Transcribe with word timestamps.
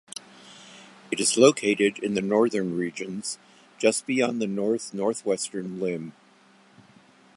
It 1.11 1.19
is 1.19 1.37
located 1.37 1.99
in 1.99 2.15
the 2.15 2.23
northern 2.23 2.75
regions, 2.75 3.37
just 3.77 4.07
beyond 4.07 4.41
the 4.41 4.47
north-northwestern 4.47 5.79
limb. 5.79 6.13